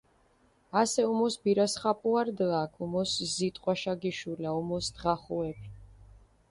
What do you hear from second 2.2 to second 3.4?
რდჷ აქ, უმოსი